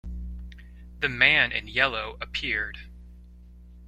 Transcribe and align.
The 1.01 1.09
man 1.09 1.51
in 1.51 1.67
yellow 1.67 2.17
appeared. 2.21 2.79